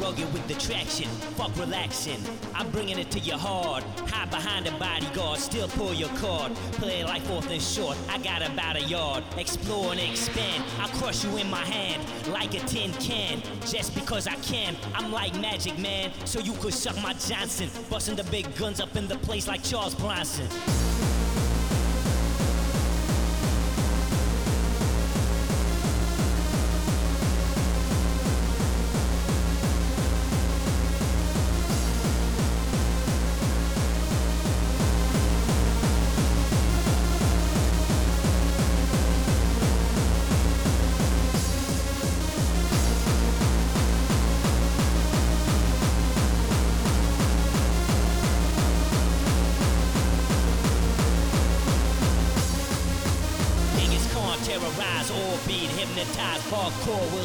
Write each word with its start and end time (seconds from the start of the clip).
Rugged 0.00 0.32
with 0.32 0.46
the 0.48 0.54
traction. 0.54 1.08
Fuck 1.36 1.56
relaxing. 1.56 2.20
I'm 2.54 2.70
bringing 2.70 2.98
it 2.98 3.10
to 3.10 3.18
your 3.20 3.38
hard. 3.38 3.82
Hide 4.08 4.30
behind 4.30 4.66
a 4.66 4.72
bodyguard, 4.72 5.38
still 5.38 5.68
pull 5.68 5.92
your 5.92 6.08
card. 6.10 6.54
Play 6.72 7.04
life 7.04 7.30
off 7.30 7.50
and 7.50 7.60
short. 7.60 7.96
I 8.08 8.18
got 8.18 8.46
about 8.48 8.76
a 8.76 8.82
yard. 8.82 9.24
Explore 9.36 9.92
and 9.92 10.00
expand. 10.00 10.64
I'll 10.78 10.88
crush 10.88 11.24
you 11.24 11.36
in 11.36 11.50
my 11.50 11.64
hand 11.64 12.02
like 12.28 12.54
a 12.54 12.60
tin 12.60 12.92
can. 12.94 13.42
Just 13.66 13.94
because 13.94 14.26
I 14.26 14.36
can, 14.36 14.76
I'm 14.94 15.12
like 15.12 15.38
Magic 15.40 15.78
Man. 15.78 16.10
So 16.24 16.40
you 16.40 16.52
could 16.54 16.74
suck 16.74 17.00
my 17.02 17.12
Johnson. 17.14 17.68
Busting 17.90 18.16
the 18.16 18.24
big 18.24 18.54
guns 18.56 18.80
up 18.80 18.96
in 18.96 19.08
the 19.08 19.16
place 19.18 19.46
like 19.46 19.62
Charles 19.62 19.94
Bronson. 19.94 20.48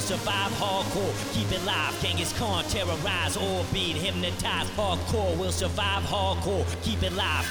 Survive 0.05 0.51
hardcore. 0.59 1.33
Keep 1.33 1.51
it 1.51 1.65
live, 1.65 1.99
Genghis 1.99 2.31
Khan 2.37 2.63
terrorize 2.65 3.35
or 3.37 3.65
beat 3.73 3.95
hypnotize. 3.95 4.69
Hardcore 4.77 5.35
will 5.35 5.51
survive 5.51 6.03
hardcore. 6.03 6.63
Keep 6.83 7.01
it 7.01 7.13
live. 7.13 7.45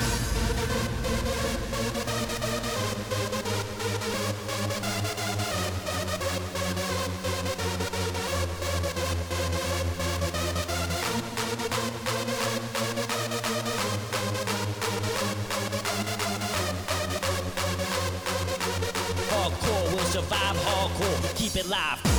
Hardcore 19.29 19.93
will 19.93 20.05
survive 20.05 20.57
hardcore, 20.57 21.37
keep 21.37 21.57
it 21.57 21.67
live. 21.67 22.14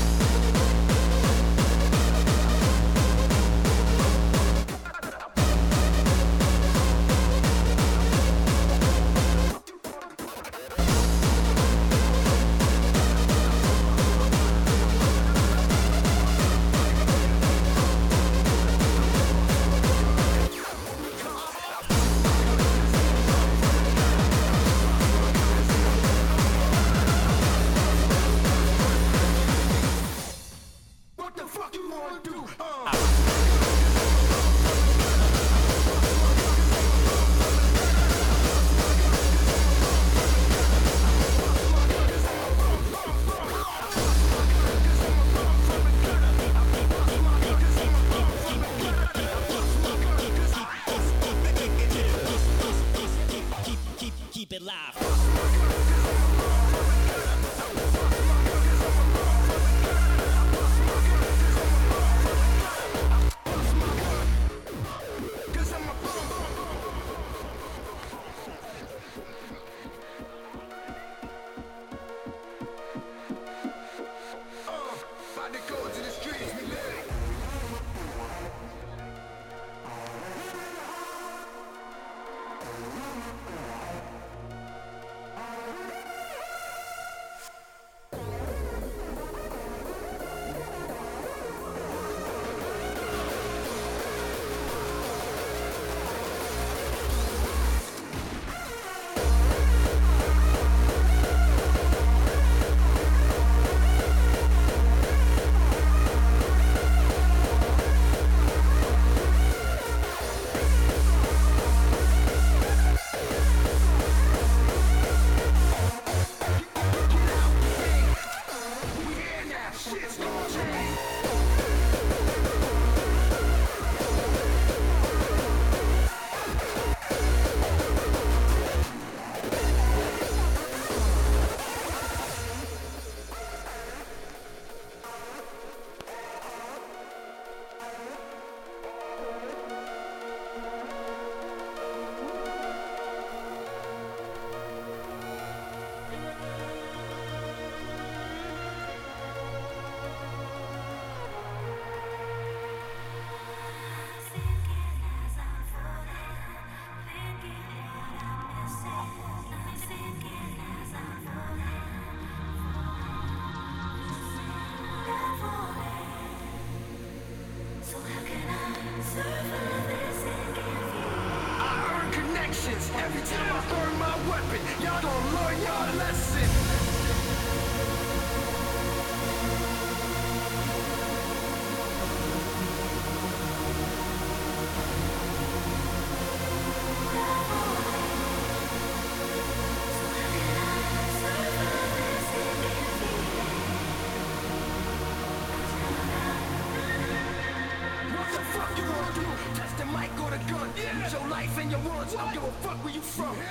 from? 203.16 203.45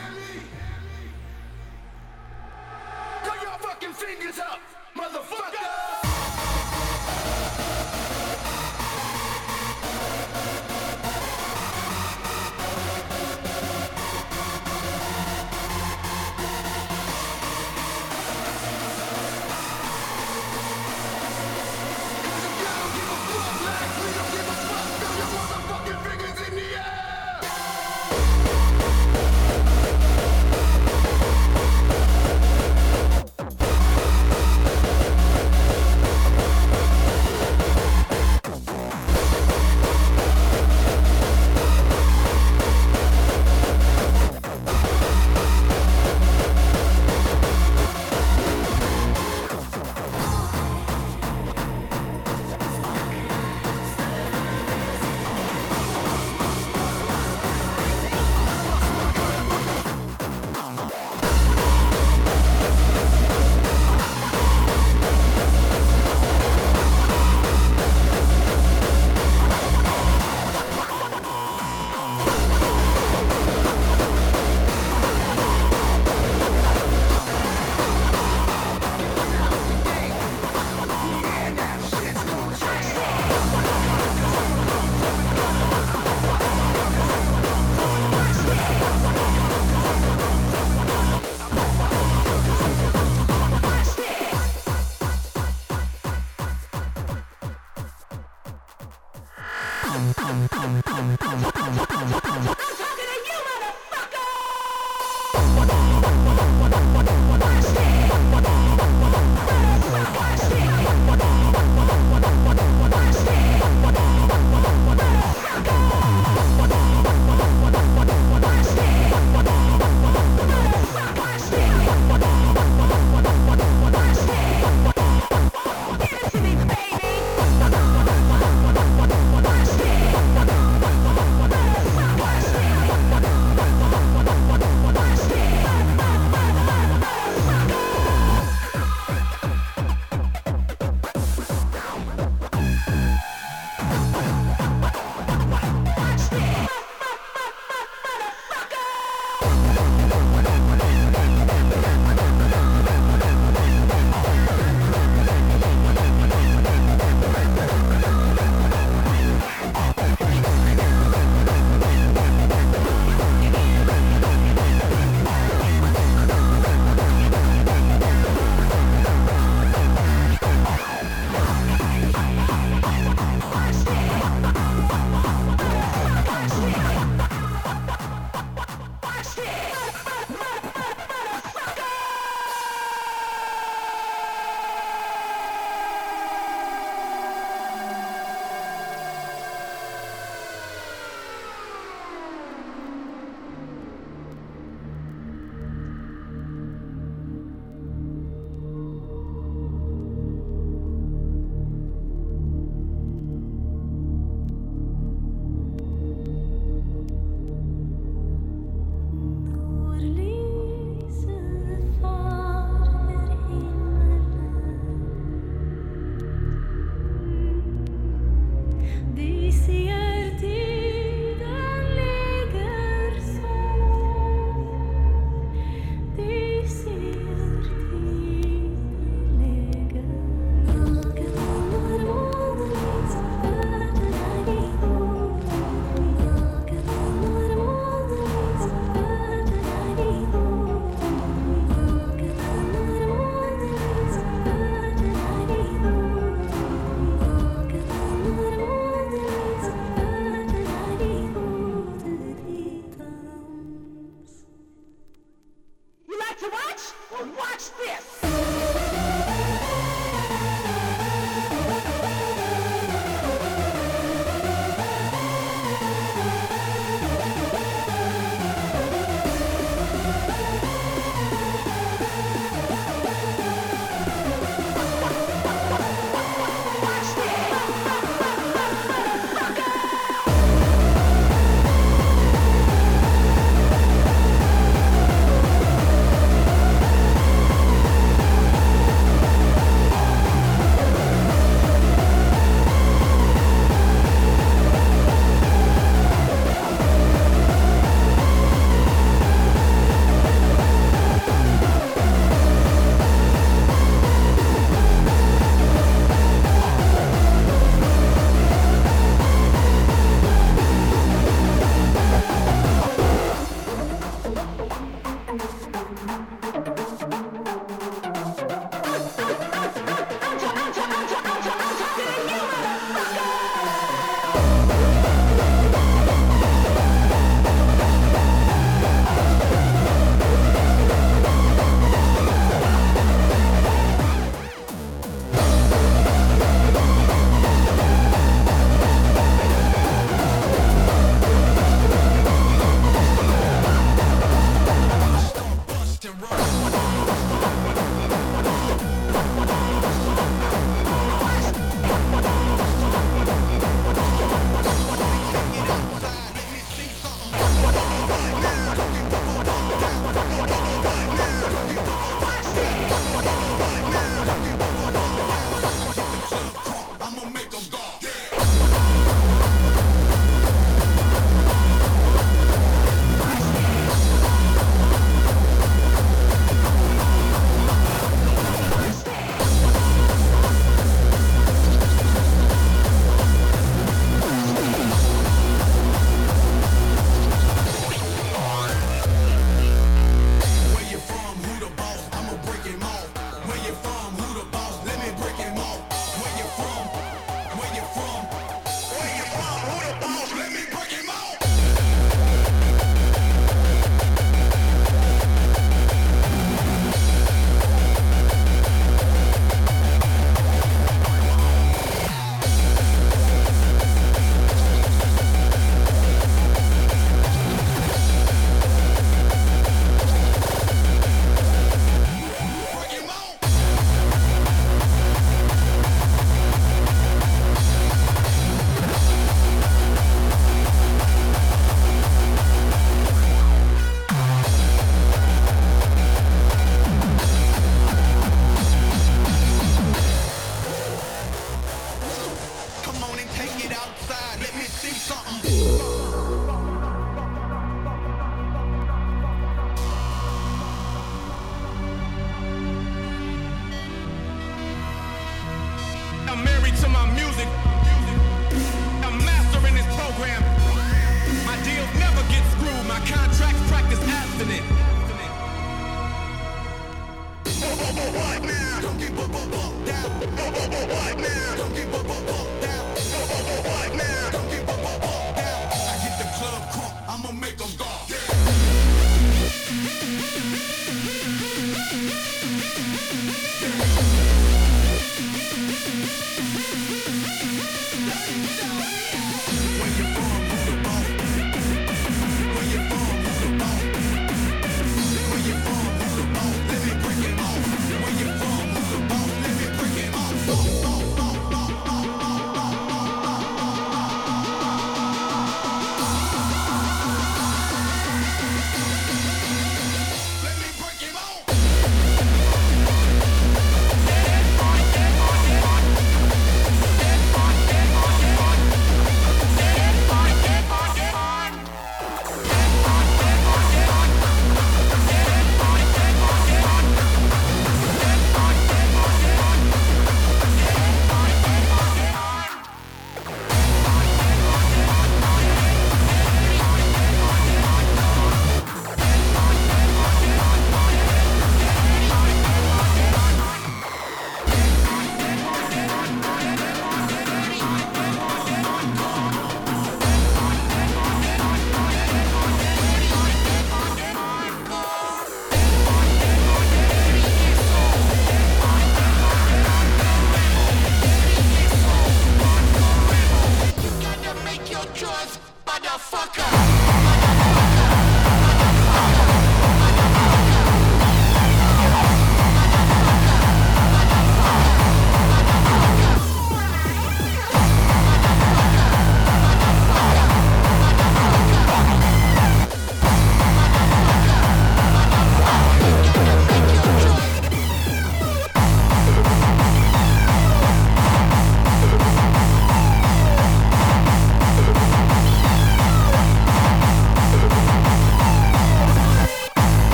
Your 486.37 486.47
choice. 486.47 487.14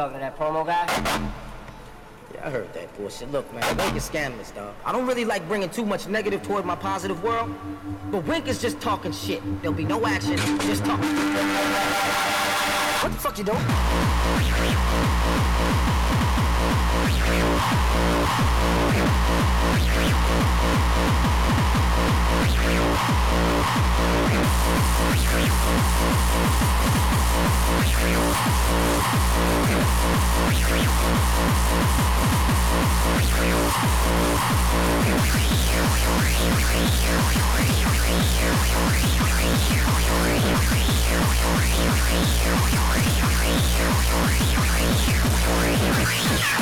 Talking 0.00 0.14
to 0.14 0.20
that 0.20 0.38
promo 0.38 0.64
guy? 0.64 0.86
Yeah, 2.32 2.46
I 2.46 2.50
heard 2.50 2.72
that 2.72 2.96
bullshit. 2.96 3.30
Look, 3.30 3.52
man, 3.52 3.76
Wink 3.76 3.94
is 3.96 4.04
scandalous, 4.04 4.50
dog. 4.50 4.74
I 4.86 4.92
don't 4.92 5.06
really 5.06 5.26
like 5.26 5.46
bringing 5.46 5.68
too 5.68 5.84
much 5.84 6.08
negative 6.08 6.42
toward 6.42 6.64
my 6.64 6.74
positive 6.74 7.22
world, 7.22 7.54
but 8.10 8.24
Wink 8.24 8.48
is 8.48 8.62
just 8.62 8.80
talking 8.80 9.12
shit. 9.12 9.42
There'll 9.60 9.76
be 9.76 9.84
no 9.84 10.06
action, 10.06 10.38
just 10.60 10.86
talk. 10.86 11.00
What 13.02 13.12
the 13.12 13.18
fuck 13.18 13.36
you 13.36 13.44
doing? 13.44 13.58
Valley 45.70 45.88
of 45.88 46.29
the 46.30 46.60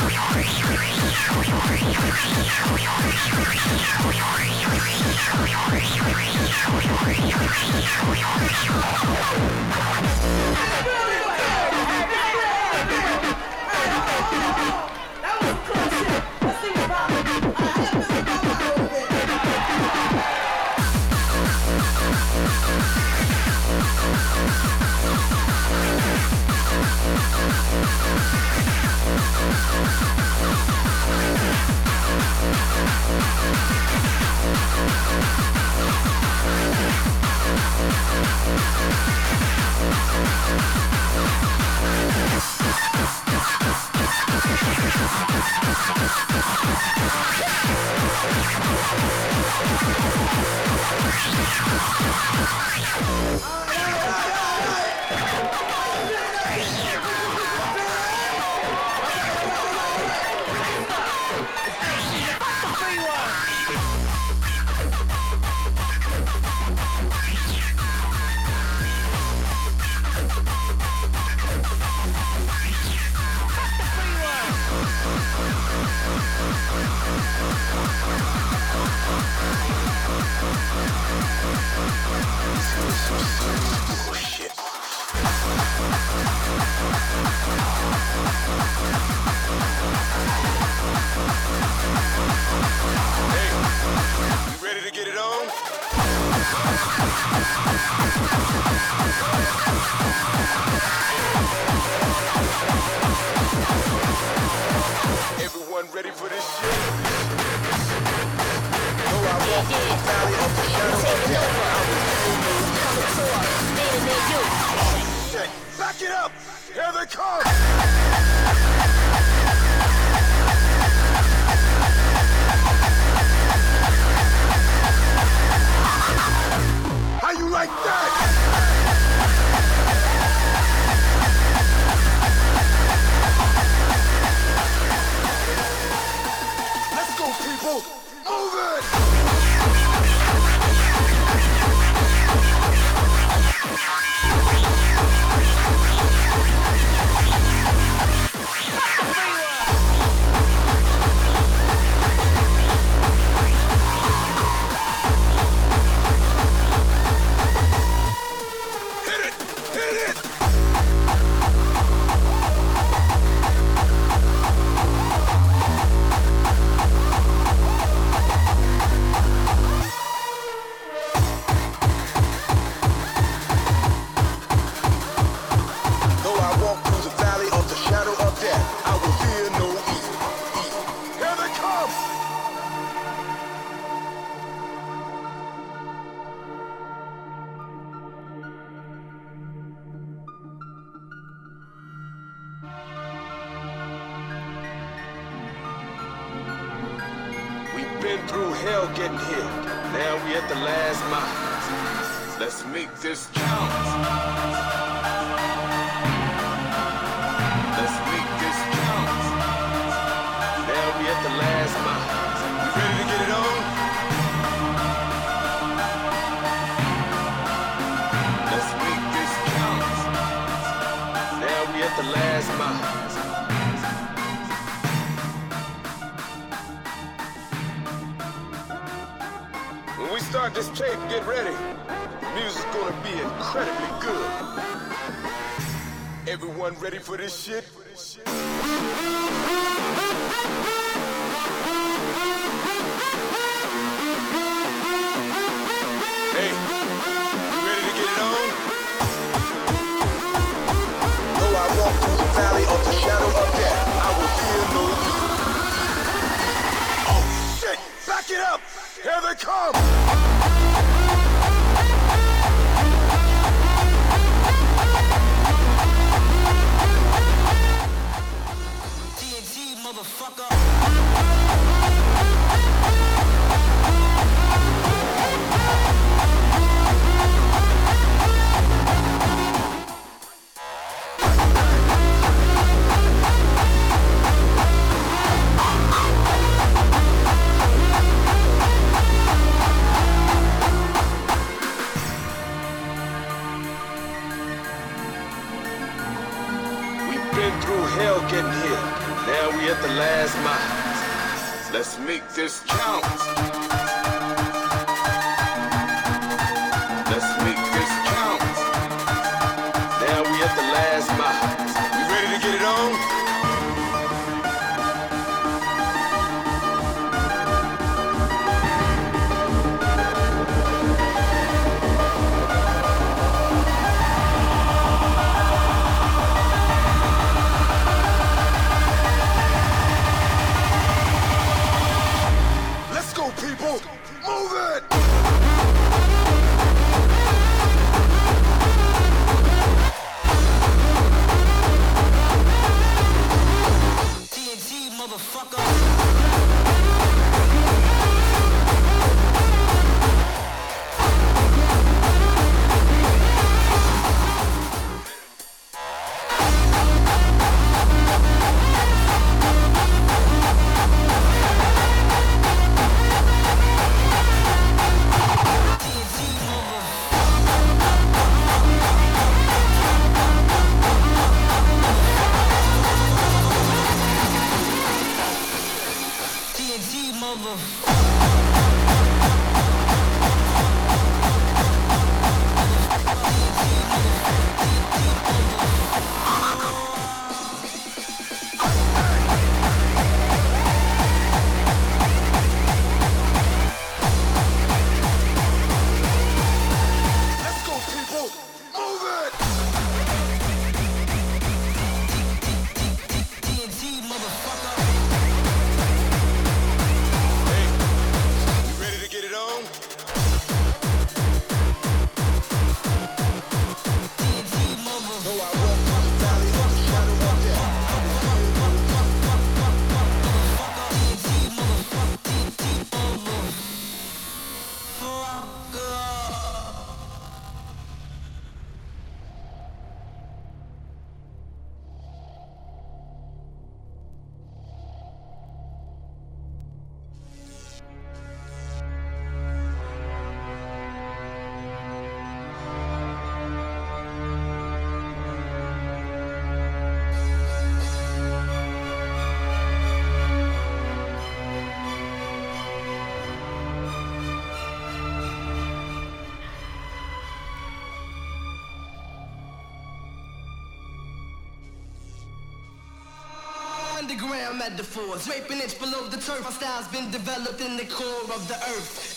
metaphors. 464.70 465.28
Raping 465.28 465.61
inch 465.61 465.78
below 465.78 466.07
the 466.09 466.18
turf. 466.18 466.42
My 466.44 466.50
style's 466.50 466.88
been 466.88 467.11
developed 467.11 467.61
in 467.61 467.76
the 467.76 467.87
core 467.87 468.35
of 468.35 468.46
the 468.48 468.54
earth. 468.54 469.08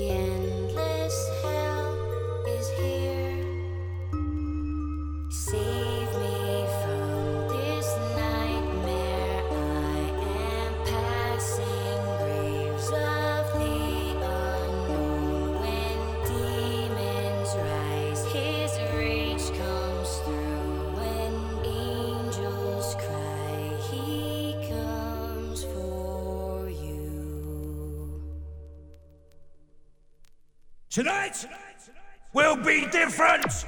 the 0.00 0.10
end. 0.10 0.29
Tonight 30.90 31.46
will 32.32 32.56
be 32.56 32.84
different. 32.86 33.64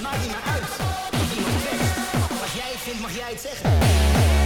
maakt 0.00 0.18
niet 0.18 0.26
meer 0.26 0.52
uit. 0.52 0.70
Als 1.20 1.36
iemand 1.36 1.62
zegt 1.62 2.40
wat 2.40 2.52
jij 2.54 2.72
vindt, 2.76 3.00
mag 3.00 3.14
jij 3.16 3.30
het 3.30 3.40
zeggen. 3.40 4.39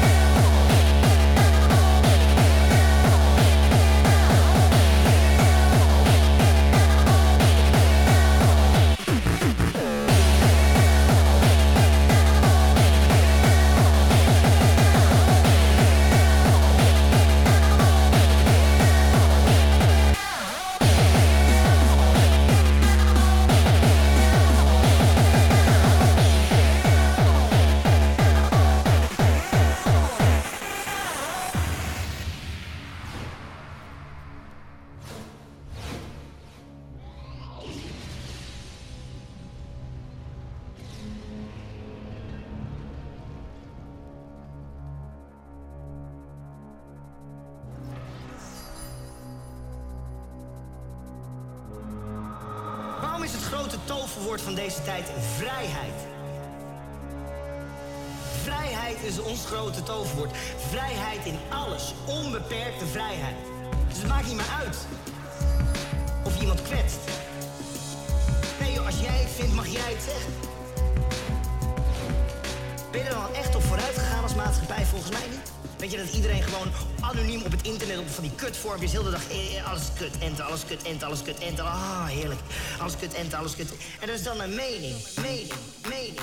Die 78.81 78.89
kutvormpjes 78.89 78.93
heel 78.93 79.03
de 79.03 79.11
dag 79.11 79.31
eh, 79.31 79.57
eh, 79.57 79.71
alles 79.71 79.89
kut, 79.99 80.19
ent, 80.19 80.41
alles 80.41 80.65
kut, 80.65 80.83
ent, 80.83 81.03
alles 81.03 81.23
kut, 81.23 81.39
ent, 81.39 81.61
ah 81.61 82.07
heerlijk. 82.07 82.41
Alles 82.81 82.97
kut, 82.97 83.15
ent, 83.15 83.35
alles 83.35 83.57
kut. 83.57 83.71
En 84.01 84.07
dat 84.07 84.17
is 84.17 84.23
dan 84.23 84.41
een 84.41 84.55
mening, 84.55 84.97
mening, 85.21 85.53
mening, 85.89 86.19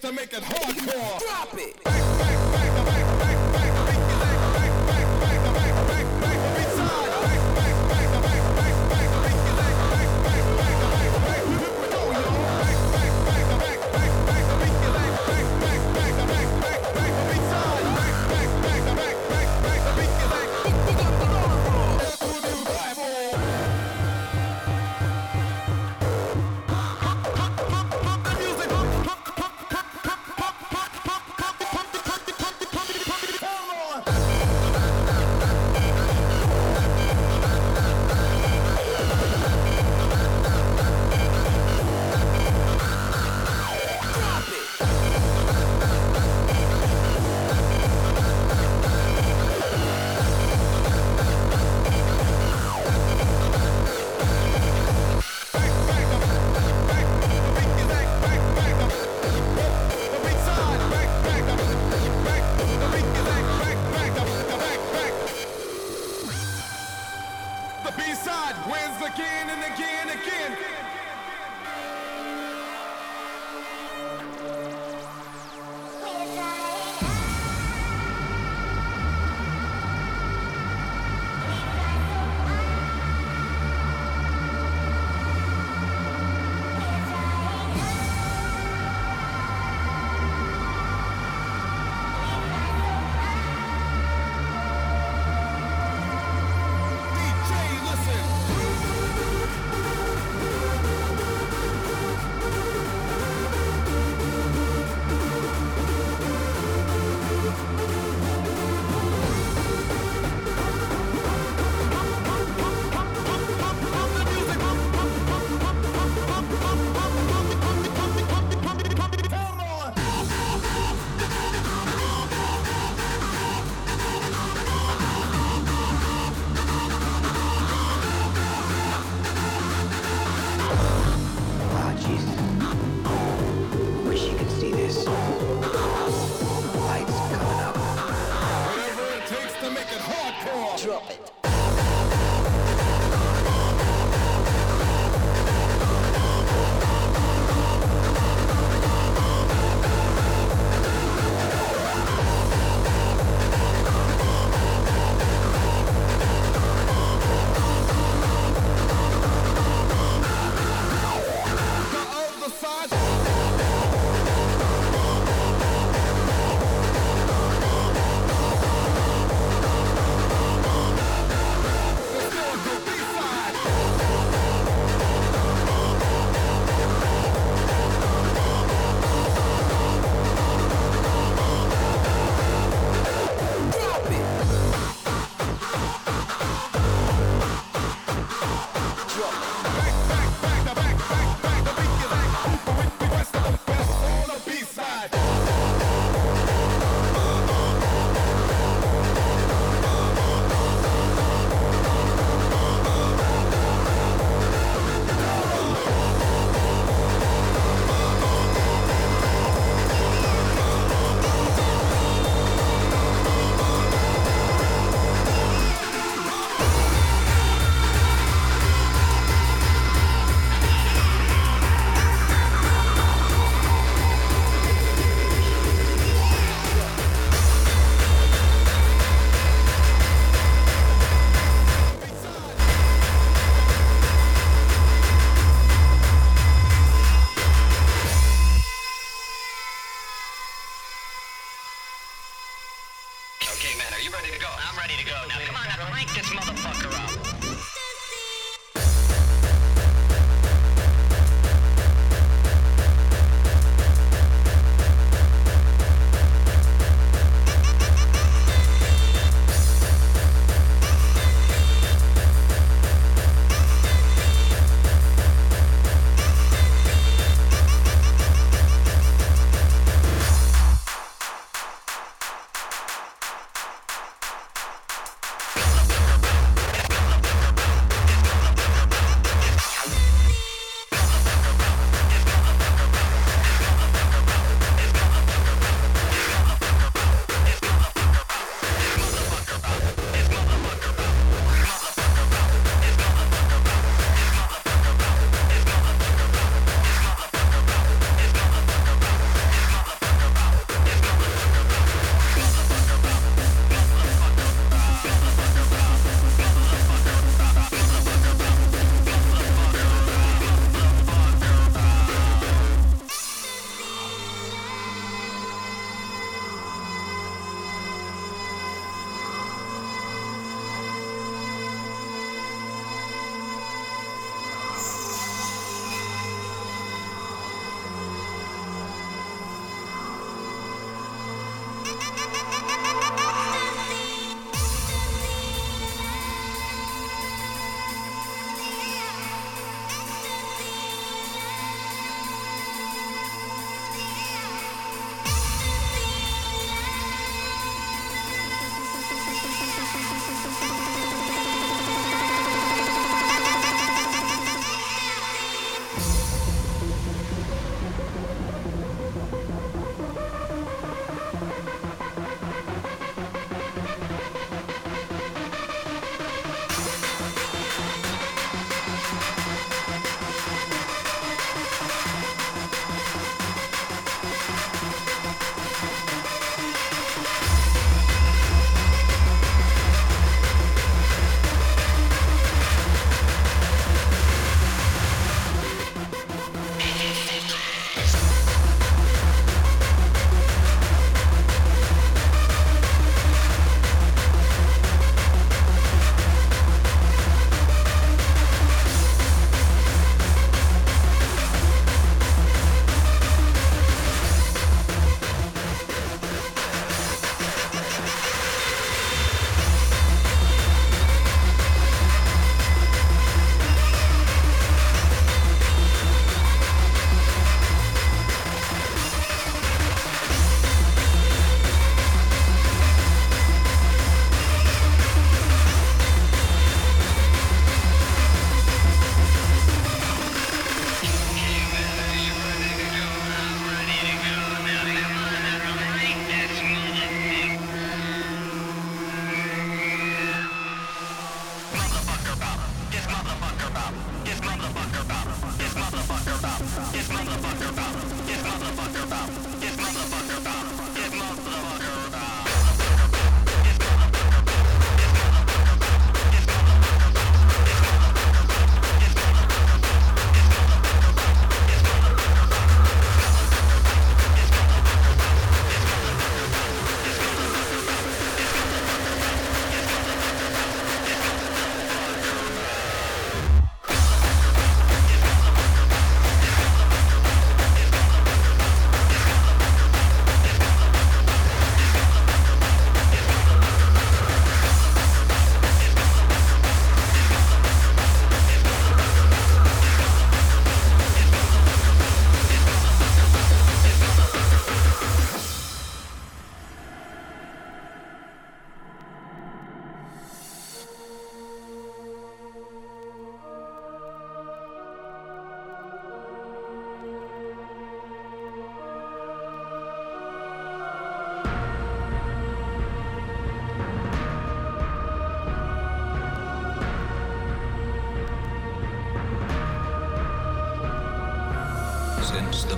to 0.00 0.12
make 0.12 0.32
it 0.32 0.42
hardcore. 0.42 1.17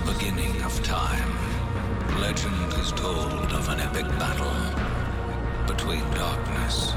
the 0.05 0.13
beginning 0.13 0.61
of 0.63 0.83
time, 0.83 1.29
legend 2.19 2.73
is 2.79 2.91
told 2.91 3.51
of 3.51 3.69
an 3.69 3.79
epic 3.79 4.07
battle 4.19 4.53
between 5.67 6.01
darkness 6.11 6.93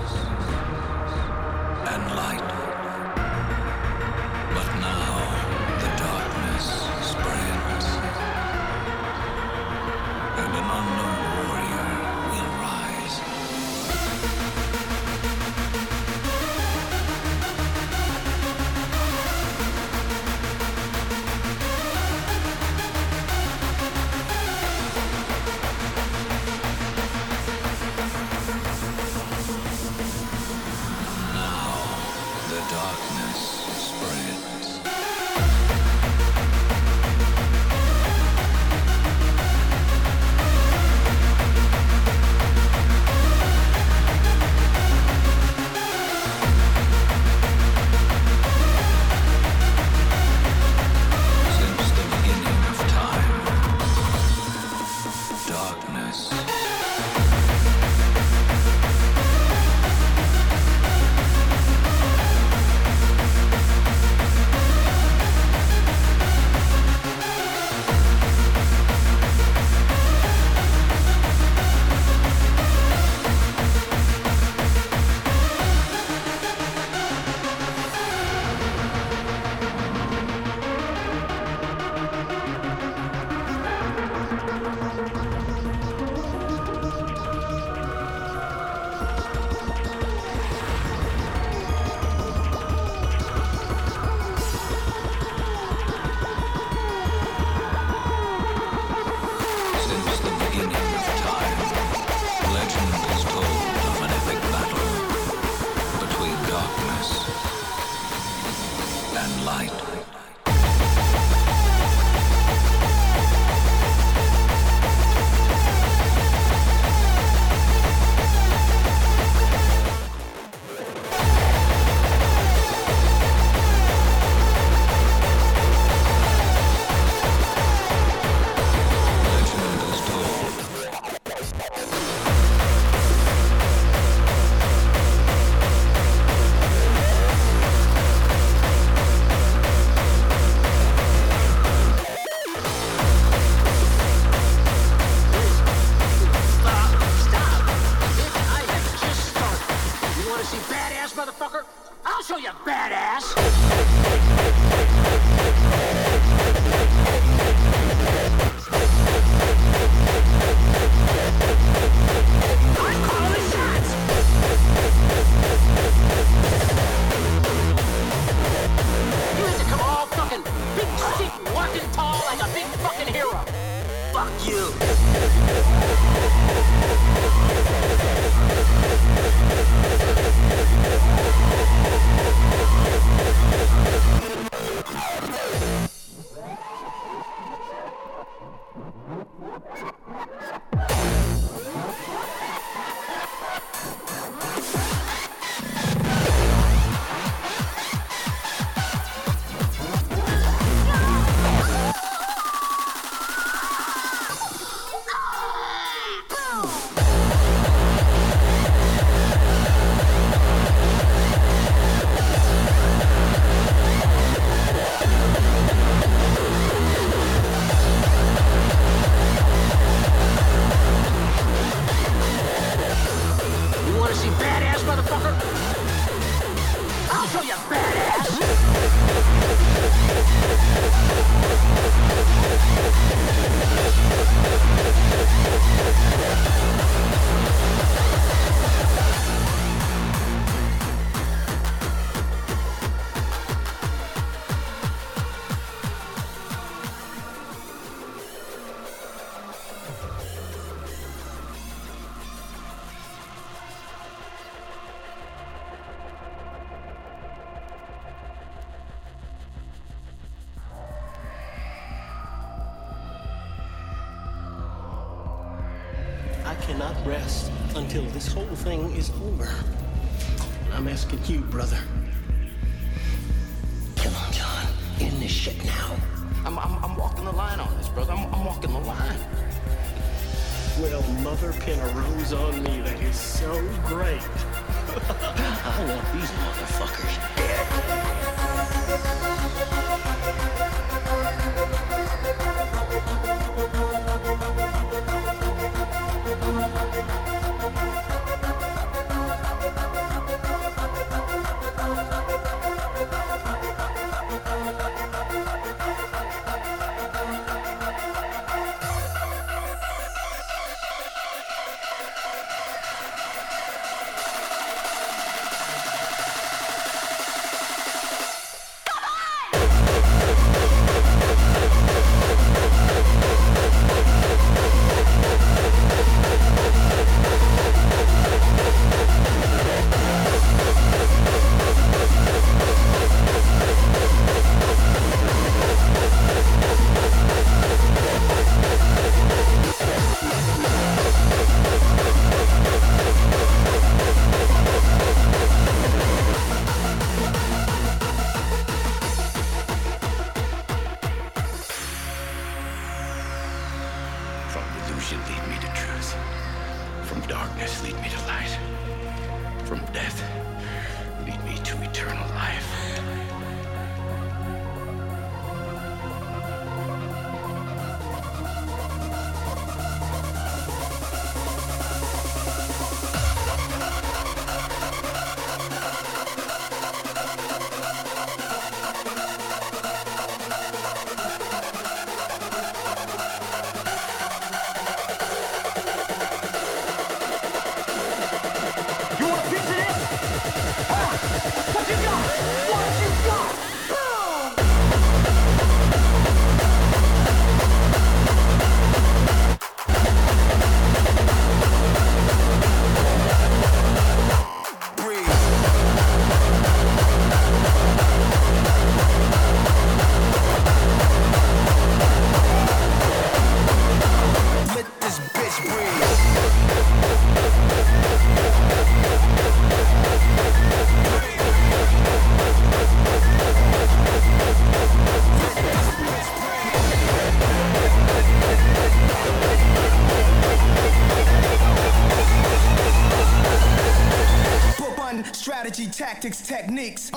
tactics, 436.24 436.40
techniques. 436.48 437.10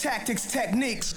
Tactics, 0.00 0.46
techniques. 0.46 1.14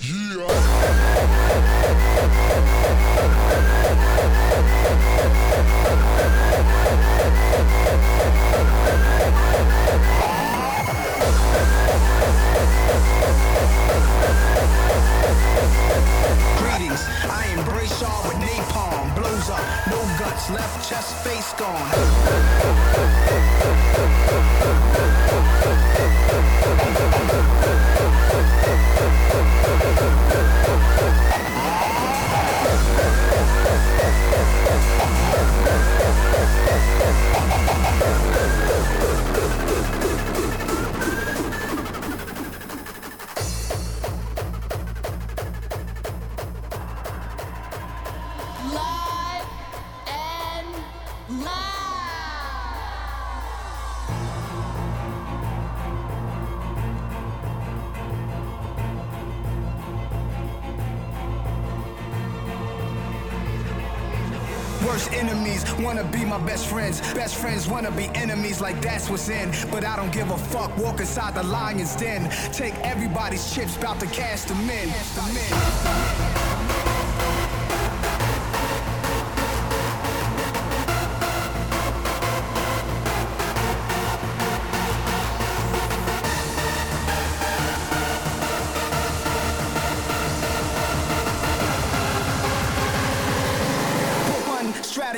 My 66.39 66.45
best 66.47 66.65
friends. 66.65 66.99
Best 67.13 67.36
friends 67.36 67.67
wanna 67.67 67.91
be 67.91 68.05
enemies, 68.15 68.59
like 68.59 68.81
that's 68.81 69.09
what's 69.09 69.29
in. 69.29 69.51
But 69.69 69.86
I 69.86 69.95
don't 69.95 70.11
give 70.11 70.31
a 70.31 70.38
fuck. 70.38 70.75
Walk 70.77 70.99
inside 70.99 71.36
the 71.36 71.43
lion's 71.43 71.95
den. 71.95 72.29
Take 72.51 72.73
everybody's 72.79 73.53
chips, 73.53 73.77
bout 73.77 73.99
to 73.99 74.07
cash 74.07 74.43
them 74.45 74.69
in. 74.69 74.89
Them 74.89 75.38
in. 75.38 75.62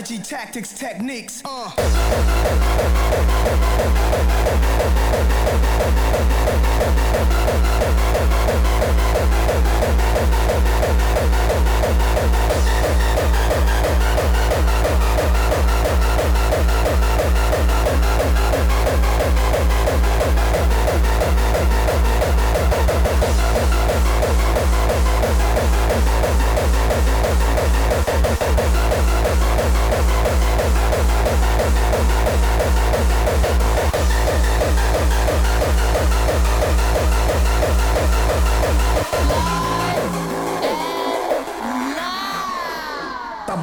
Strategy, 0.06 0.22
tactics, 0.24 0.72
techniques. 0.74 1.41
Uh. 1.45 1.72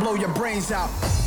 Blow 0.03 0.15
your 0.15 0.31
brains 0.31 0.73
out. 0.73 1.22